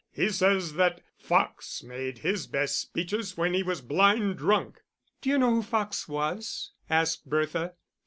He 0.11 0.29
says 0.29 0.73
that 0.73 1.01
Fox 1.19 1.83
made 1.83 2.17
his 2.17 2.47
best 2.47 2.81
speeches 2.81 3.37
when 3.37 3.53
he 3.53 3.61
was 3.61 3.81
blind 3.81 4.35
drunk." 4.39 4.81
"D'you 5.21 5.37
know 5.37 5.51
who 5.51 5.61
Fox 5.61 6.07
was?" 6.07 6.71
asked 6.89 7.29
Bertha. 7.29 7.75